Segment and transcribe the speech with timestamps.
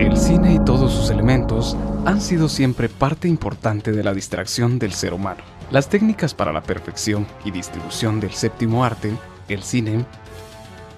[0.00, 4.94] El cine y todos sus elementos han sido siempre parte importante de la distracción del
[4.94, 5.42] ser humano.
[5.70, 9.12] Las técnicas para la perfección y distribución del séptimo arte,
[9.50, 10.06] el cine,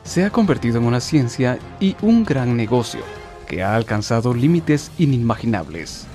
[0.05, 3.01] se ha convertido en una ciencia y un gran negocio
[3.49, 6.07] que ha alcanzado límites inimaginables.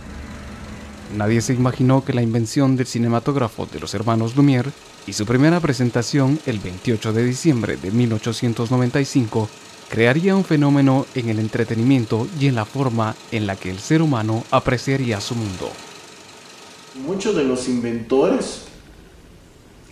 [1.17, 4.71] Nadie se imaginó que la invención del cinematógrafo de los hermanos Lumière
[5.05, 9.49] y su primera presentación el 28 de diciembre de 1895
[9.89, 14.01] crearía un fenómeno en el entretenimiento y en la forma en la que el ser
[14.01, 15.71] humano apreciaría su mundo.
[17.05, 18.63] Muchos de los inventores,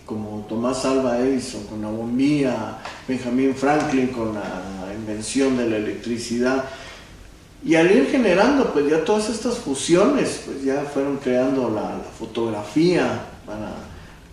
[0.04, 6.64] como Tomás Alva Edison con la bombilla, Benjamin Franklin con la invención de la electricidad,
[7.64, 13.26] y al ir generando pues ya todas estas fusiones, pues ya fueron creando la, fotografía
[13.44, 13.72] para,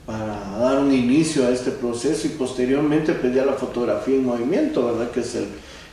[0.05, 4.85] para, dar un inicio a este proceso y posteriormente pues ya la fotografía en movimiento,
[4.85, 5.11] ¿verdad?
[5.11, 5.45] Que es el,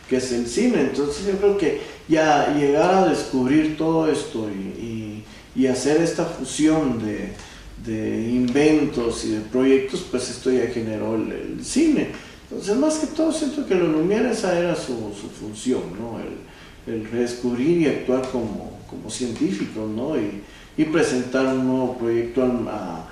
[0.08, 0.80] que es el cine.
[0.80, 5.24] Entonces yo creo que ya llegar a descubrir todo esto y,
[5.54, 12.08] y, hacer esta fusión de, inventos y de proyectos, pues esto ya generó el, cine.
[12.50, 16.18] Entonces más que todo siento que lo Lumière esa era su, función, ¿no?
[16.18, 16.50] El,
[16.86, 20.16] el redescubrir y actuar como, como científicos, ¿no?
[20.16, 20.42] Y,
[20.90, 23.06] presentar un nuevo proyecto a,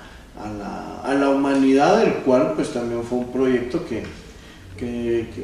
[0.47, 4.03] la, humanidad, el cual pues también fue un proyecto que,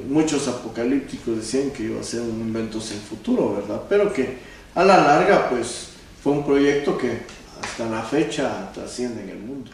[0.08, 3.84] muchos apocalípticos decían que iba a ser un invento sin futuro, ¿verdad?
[3.90, 4.38] Pero que
[4.74, 5.90] a la larga pues
[6.24, 7.20] fue un proyecto que
[7.62, 9.72] hasta la fecha trasciende en el mundo.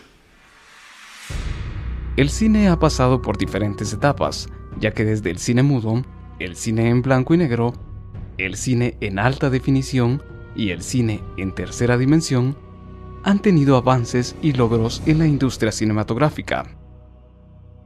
[2.17, 4.47] El cine ha pasado por diferentes etapas,
[4.79, 6.03] ya que desde el cine mudo,
[6.39, 7.73] el cine en blanco y negro,
[8.37, 10.23] el cine en alta definición
[10.55, 12.57] y el cine en tercera dimensión
[13.23, 16.65] han tenido avances y logros en la industria cinematográfica.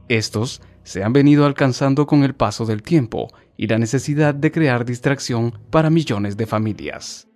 [0.08, 4.84] Estos se han venido alcanzando con el paso del tiempo y la necesidad de crear
[4.84, 7.26] distracción para millones de familias.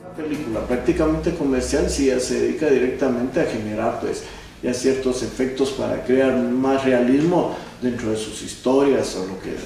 [0.00, 4.24] Una película prácticamente comercial si ya se dedica directamente a generar pues
[4.62, 9.56] ya ciertos efectos para crear más realismo dentro de sus historias o lo que,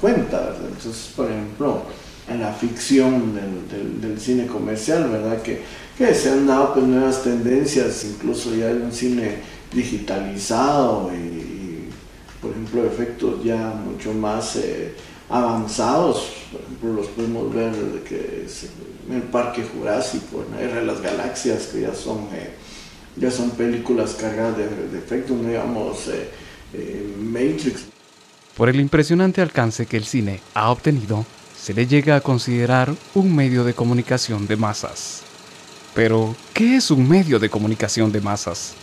[0.00, 1.82] cuenta, Entonces, por ejemplo,
[2.28, 3.34] en la ficción
[4.00, 5.42] del, cine comercial, ¿verdad?
[5.42, 5.62] Que,
[6.14, 9.36] se han dado pues, nuevas tendencias, incluso ya en un cine
[9.72, 11.88] digitalizado y,
[12.40, 14.94] por ejemplo, efectos ya mucho más eh,
[15.28, 16.32] avanzados.
[16.52, 17.72] Por ejemplo, los podemos ver
[18.06, 18.46] que
[19.10, 22.50] el Parque Jurásico, en la Era de las Galaxias, que ya son, eh,
[23.16, 26.08] ya son películas cargadas de, efectos, digamos,
[26.74, 27.86] eh, Matrix.
[28.56, 31.24] Por el impresionante alcance que el cine ha obtenido,
[31.66, 35.24] se le llega a considerar un medio de comunicación de masas.
[35.96, 38.76] Pero, ¿qué es un medio de comunicación de masas?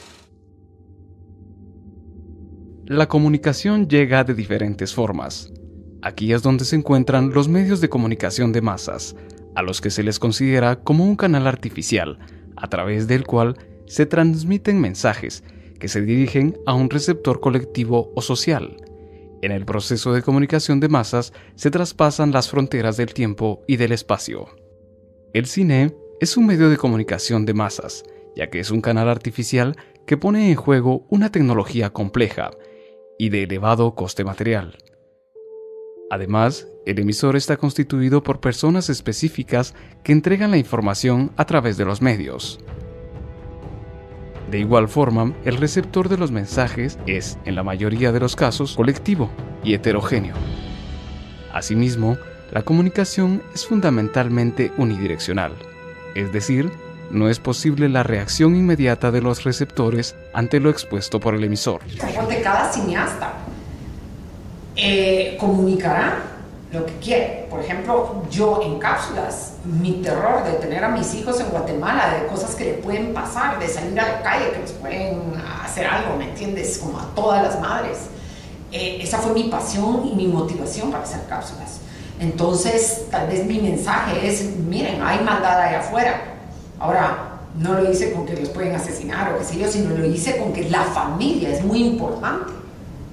[2.86, 5.50] La comunicación llega de diferentes formas.
[6.02, 9.16] Aquí es donde se encuentran los medios de comunicación de masas,
[9.56, 12.20] a los que se les considera como un canal artificial,
[12.58, 13.56] a través del cual
[13.88, 15.46] se transmiten mensajes
[15.80, 18.76] que se dirigen a un receptor colectivo o social.
[19.44, 23.92] En el proceso de comunicación de masas se traspasan las fronteras del tiempo y del
[23.92, 24.48] espacio.
[25.34, 28.06] El cine es un medio de comunicación de masas,
[28.38, 29.76] ya que es un canal artificial
[30.08, 32.52] que pone en juego una tecnología compleja
[33.20, 34.78] y de elevado coste material.
[36.10, 41.84] Además, el emisor está constituido por personas específicas que entregan la información a través de
[41.84, 42.60] los medios.
[44.54, 48.76] De igual forma, el receptor de los mensajes es, en la mayoría de los casos,
[48.76, 49.32] colectivo
[49.64, 50.36] y heterogéneo.
[51.52, 52.20] Asimismo,
[52.52, 55.54] la comunicación es fundamentalmente unidireccional,
[56.14, 56.70] es decir,
[57.10, 61.82] no es posible la reacción inmediata de los receptores ante lo expuesto por el emisor.
[62.44, 63.34] Cada cineasta
[64.76, 66.33] eh, comunicará
[66.74, 67.46] lo que quiere.
[67.50, 72.28] Por ejemplo, yo en cápsulas, mi terror de tener a mis hijos en Guatemala, de
[72.28, 76.18] cosas que le pueden pasar, de salir a la calle, que les pueden hacer algo,
[76.18, 76.80] ¿me entiendes?
[76.80, 78.00] Como a todas las madres.
[78.72, 81.80] Eh, esa fue mi pasión y mi motivación para hacer cápsulas.
[82.20, 86.22] Entonces, tal vez mi mensaje es, miren, hay maldad allá afuera.
[86.80, 90.06] Ahora, no lo hice con que los pueden asesinar o qué sé yo, sino lo
[90.06, 92.52] hice con que la familia es muy importante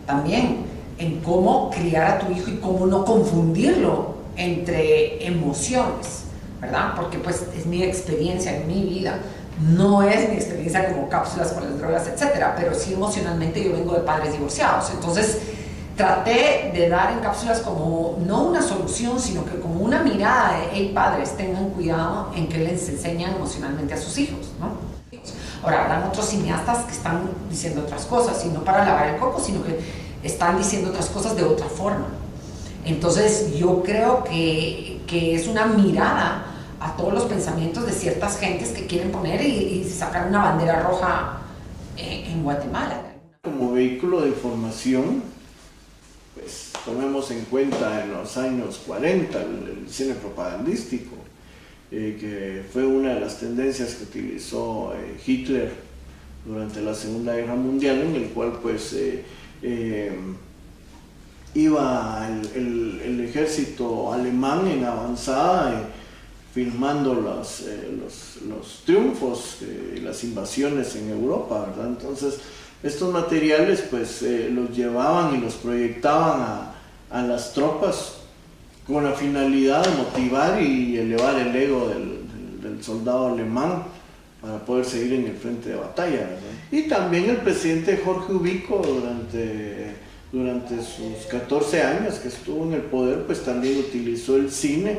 [0.07, 0.70] también
[1.01, 6.25] en cómo criar a tu hijo y cómo no confundirlo entre emociones,
[6.61, 6.93] ¿verdad?
[6.95, 9.19] Porque pues es mi experiencia en mi vida,
[9.61, 13.95] no es mi experiencia como cápsulas con las drogas, etcétera, pero sí emocionalmente yo vengo
[13.95, 15.39] de padres divorciados, entonces
[15.97, 20.69] traté de dar en cápsulas como no una solución, sino que como una mirada de,
[20.73, 24.91] hey padres, tengan cuidado en que les enseñan emocionalmente a sus hijos, ¿no?
[25.63, 29.39] Ahora, habrán otros cineastas que están diciendo otras cosas, y no para lavar el coco,
[29.39, 29.79] sino que
[30.23, 32.09] están diciendo otras cosas de otra forma.
[32.85, 36.51] Entonces yo creo que, que es una mirada
[36.81, 41.43] a todos los pensamientos de ciertas gentes que quieren poner y, sacar una bandera roja
[41.97, 43.03] en, Guatemala.
[43.43, 45.23] Como vehículo de información,
[46.35, 51.17] pues tomemos en cuenta en los años 40 el, cine propagandístico,
[51.91, 55.73] eh, que fue una de las tendencias que utilizó eh, Hitler
[56.47, 59.23] durante la Segunda Guerra Mundial, en el cual pues eh,
[61.55, 65.89] iba el, ejército alemán en avanzada
[66.53, 67.65] filmando los,
[68.49, 69.59] los, triunfos
[69.97, 71.87] y las invasiones en Europa, ¿verdad?
[71.87, 72.41] Entonces,
[72.83, 76.71] estos materiales pues eh, los llevaban y los proyectaban
[77.11, 78.15] a, las tropas
[78.87, 82.21] con la finalidad de motivar y elevar el ego del,
[82.83, 83.83] soldado alemán
[84.41, 86.29] para poder seguir en el frente de batalla.
[86.71, 89.95] Y también el presidente Jorge Ubico durante,
[90.33, 94.99] durante sus 14 años que estuvo en el poder pues también utilizó el cine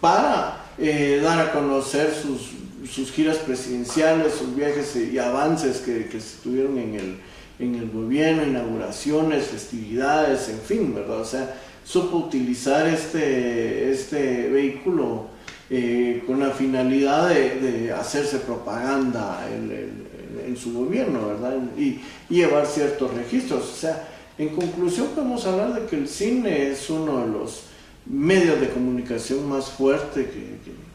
[0.00, 6.18] para eh, dar a conocer sus sus giras presidenciales, sus viajes y avances que, que
[6.42, 7.16] tuvieron en el,
[7.58, 11.20] en el gobierno, inauguraciones, festividades, en fin, ¿verdad?
[11.20, 11.54] O sea,
[11.84, 15.28] supo utilizar este, este vehículo
[15.72, 20.10] eh, con la finalidad de, hacerse propaganda en,
[20.56, 21.56] su gobierno, ¿verdad?
[21.78, 23.62] Y, llevar ciertos registros.
[23.62, 27.62] O sea, en conclusión podemos hablar de que el cine es uno de los
[28.04, 30.26] medios de comunicación más fuertes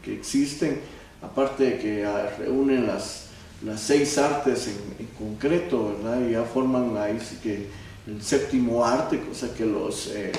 [0.02, 0.78] que, existen
[1.20, 3.28] aparte de que ah, reúnen las,
[3.76, 4.68] seis artes
[4.98, 6.28] en, concreto, ¿verdad?
[6.28, 7.66] Y ya forman ahí que
[8.06, 10.08] el séptimo arte, cosa que los...
[10.08, 10.32] Eh,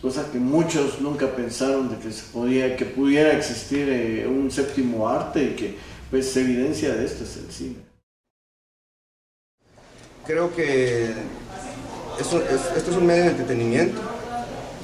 [0.00, 5.08] cosa que muchos nunca pensaron de que se podía, que pudiera existir eh, un séptimo
[5.08, 5.76] arte y que
[6.10, 7.76] pues evidencia de esto es el cine.
[10.26, 11.12] Creo que
[12.18, 14.00] esto es un medio de entretenimiento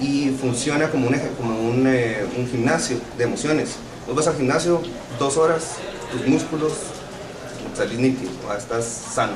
[0.01, 3.77] y funciona como un, como un, eh, un gimnasio de emociones.
[4.07, 4.83] Vos vas al gimnasio
[5.19, 5.77] dos horas,
[6.13, 6.73] tus músculos,
[7.75, 9.33] salís nítido, estás sano.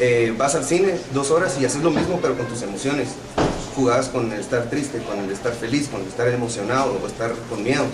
[0.00, 3.08] Eh, vas al cine dos horas y haces lo mismo pero con tus emociones.
[3.78, 7.32] Jugás con el estar triste, con el estar feliz, con el estar emocionado o estar
[7.48, 7.84] con miedo.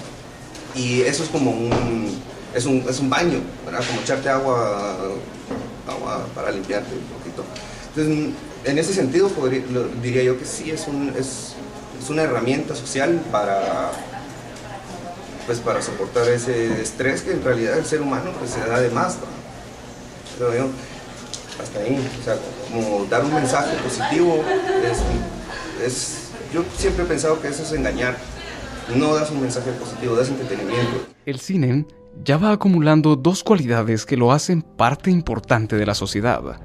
[0.74, 2.22] Y eso es como un,
[2.54, 3.84] es un, es un baño, ¿verdad?
[3.86, 4.96] Como echarte agua,
[5.86, 7.44] agua para limpiarte un poquito.
[7.88, 8.34] Entonces,
[8.64, 9.30] en ese sentido
[10.02, 11.54] diría yo que sí, es, un, es,
[12.02, 13.92] es una herramienta social para
[15.44, 18.88] pues para soportar ese estrés que en realidad el ser humano pues se da de
[18.88, 19.16] más,
[20.40, 20.54] ¿no?
[20.54, 20.68] yo,
[21.62, 22.36] hasta ahí, o sea,
[22.72, 24.42] como dar un mensaje positivo
[24.90, 24.98] es,
[26.52, 28.16] yo siempre he pensado que eso es engañar,
[28.96, 31.06] no das un mensaje positivo, das entretenimiento.
[31.26, 31.86] El cine
[32.22, 36.60] ya va acumulando dos cualidades que lo hacen parte importante de la sociedad.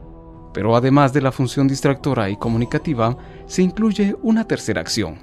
[0.53, 3.17] Pero además de la función distractora y comunicativa,
[3.47, 5.19] se incluye una tercera acción,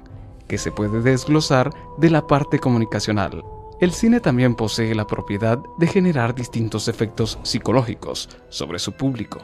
[0.47, 3.43] que se puede desglosar de la parte comunicacional.
[3.79, 9.39] El cine también posee la propiedad de generar distintos efectos psicológicos sobre su público,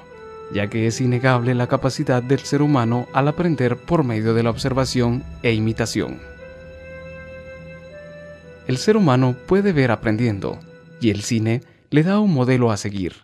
[0.54, 4.52] ya que es innegable la capacidad del ser humano al aprender por medio de la
[4.52, 6.20] observación e imitación.
[8.68, 10.60] El ser humano puede ver aprendiendo,
[11.02, 13.24] y el cine le da un modelo a seguir.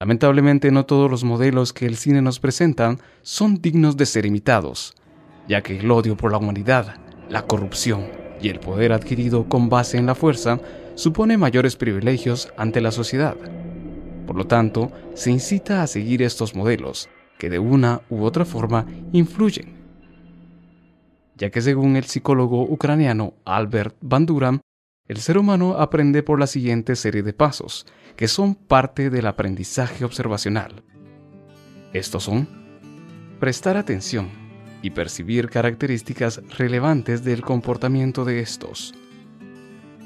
[0.00, 4.94] Lamentablemente no todos los modelos que el cine nos presenta son dignos de ser imitados,
[5.48, 6.96] ya que el odio por la humanidad,
[7.28, 8.06] la corrupción
[8.40, 10.60] y el poder adquirido con base en la fuerza
[10.94, 13.36] supone mayores privilegios ante la sociedad.
[14.28, 17.08] Por lo tanto, se incita a seguir estos modelos,
[17.38, 19.72] que de una u otra forma influyen.
[21.34, 24.60] Ya que según el psicólogo ucraniano Albert Bandura,
[25.06, 30.04] el ser humano aprende por la siguiente serie de pasos, que son parte del aprendizaje
[30.04, 30.84] observacional.
[31.94, 32.46] Estos son
[33.40, 34.28] prestar atención,
[34.82, 38.94] y percibir características relevantes del comportamiento de estos.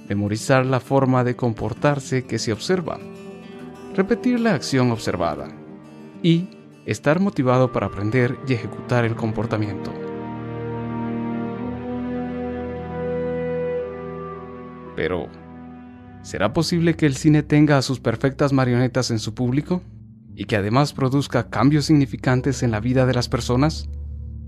[0.09, 2.99] Memorizar la forma de comportarse que se observa.
[3.95, 5.49] Repetir la acción observada.
[6.23, 6.49] Y
[6.87, 9.93] estar motivado para aprender y ejecutar el comportamiento.
[14.97, 15.29] Pero,
[16.23, 19.83] ¿será posible que el cine tenga a sus perfectas marionetas en su público?
[20.35, 23.91] ¿Y que además produzca cambios significantes en la vida de las personas?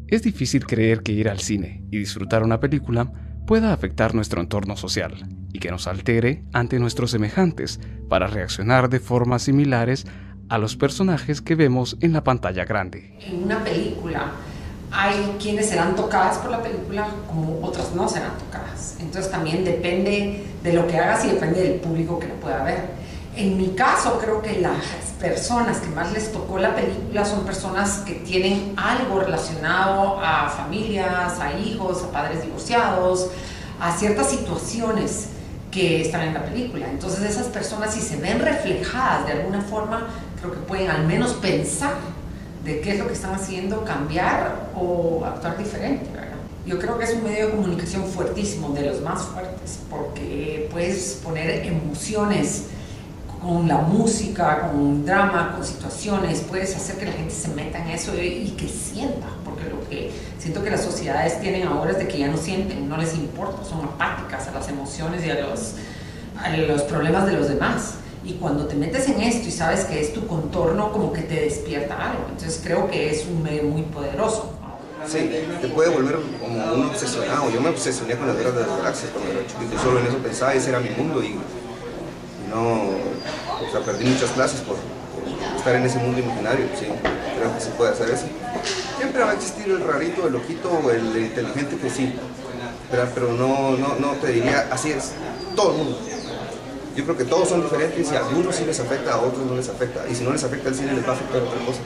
[0.07, 3.13] Es difícil creer que ir al cine y disfrutar una película
[3.47, 7.81] pueda afectar nuestro entorno social que nos altere ante nuestros semejantes
[8.11, 10.05] para reaccionar de formas similares
[10.51, 13.17] a los personajes que vemos en la pantalla grande.
[13.27, 14.33] En una película
[14.93, 18.99] hay quienes serán tocadas por la película como otras no serán tocadas.
[19.01, 22.91] Entonces también depende de lo que hagas y depende del público que lo pueda ver.
[23.35, 24.85] En mi caso, creo que las
[25.19, 31.41] personas que más les tocó la película son personas que tienen algo relacionado a familias,
[31.41, 33.31] a hijos, a padres divorciados,
[33.81, 35.31] a ciertas situaciones
[35.75, 36.89] que están en la película.
[36.89, 40.07] Entonces esas personas si se ven reflejadas de alguna forma,
[40.41, 41.95] creo que pueden al menos pensar
[42.65, 46.07] de qué es lo que están haciendo, cambiar o actuar diferente.
[46.65, 51.21] Yo creo que es un medio de comunicación fuertísimo, de los más fuertes, porque puedes
[51.23, 52.67] poner emociones
[53.43, 57.91] con la música, con drama, con situaciones, puedes hacer que la gente se meta en
[57.91, 62.09] eso y, que sienta, porque lo que siento que las sociedades tienen ahora es de
[62.09, 65.75] que ya no sienten, no les importa, son apáticas a las emociones y a los,
[66.43, 67.95] a los problemas de los demás.
[68.25, 71.35] Y cuando te metes en esto y sabes que es tu contorno, como que te
[71.43, 72.27] despierta algo.
[72.31, 74.51] Entonces creo que es un medio muy poderoso.
[75.07, 75.31] Sí,
[75.61, 77.51] te puede volver como un obsesionado.
[77.51, 79.79] Yo me obsesioné con las guerras de las galaxias cuando era chiquito.
[79.83, 81.37] Solo en eso pensaba, ese era mi mundo y
[82.49, 84.77] no, o sea, perdí muchas clases por,
[85.57, 86.87] estar en ese mundo imaginario, sí,
[87.37, 88.27] creo que se puede hacer eso.
[88.97, 92.15] Siempre va a existir el rarito, el loquito o el inteligente que sí,
[93.15, 95.13] pero, no, no, no te diría, así es,
[95.57, 95.99] todo el mundo.
[96.97, 99.57] Yo creo que todos son diferentes y a algunos sí les afecta, a otros no
[99.57, 100.05] les afecta.
[100.09, 101.81] Y si no les afecta el cine, les va a afectar otra cosa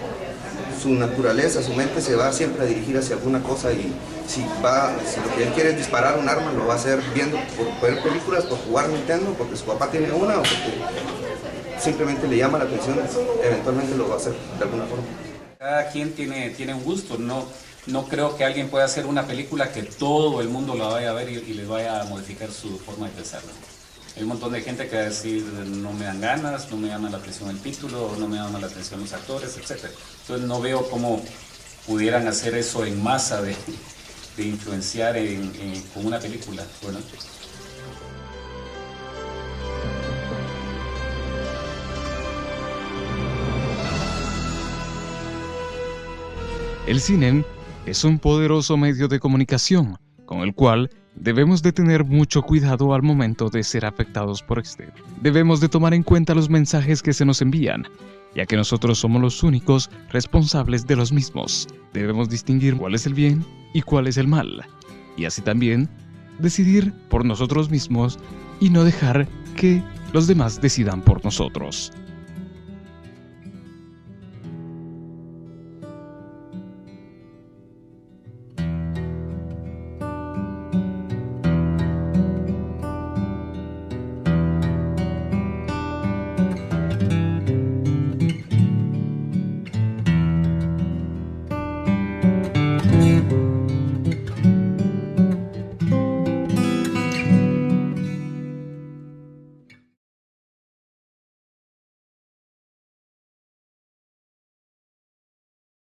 [0.79, 3.93] su naturaleza, su mente se va siempre a dirigir hacia alguna cosa y
[4.27, 7.01] si, va, si lo que él quiere es disparar un arma, lo va a hacer
[7.15, 10.79] viendo por ver películas, por jugar Nintendo, porque su papá tiene una o porque
[11.81, 12.97] simplemente le llama la atención,
[13.43, 15.05] eventualmente lo va a hacer de alguna forma.
[15.59, 17.45] Cada quien tiene, tiene un gusto, no,
[17.87, 21.15] no creo que alguien pueda hacer una película que todo el mundo la vaya a
[21.15, 23.43] ver y, y le vaya a modificar su forma de pensar.
[24.15, 26.87] Hay un montón de gente que va a decir no me dan ganas, no me
[26.87, 29.91] llama la atención el título, no me llama la atención los actores, etc.
[30.21, 31.21] Entonces no veo cómo
[31.89, 33.57] pudieran hacer eso en masa de,
[34.39, 35.17] influenciar
[35.93, 36.63] con una película.
[36.83, 37.01] Bueno.
[46.89, 47.45] El cine
[47.87, 50.91] es un poderoso medio de comunicación con el cual
[51.21, 54.89] Debemos de tener mucho cuidado al momento de ser afectados por este.
[55.21, 57.89] Debemos de tomar en cuenta los mensajes que se nos envían,
[58.37, 61.67] ya que nosotros somos los únicos responsables de los mismos.
[61.93, 64.65] Debemos distinguir cuál es el bien y cuál es el mal,
[65.17, 65.89] y así también
[66.39, 68.21] decidir por nosotros mismos
[68.61, 69.27] y no dejar
[69.57, 71.93] que los demás decidan por nosotros.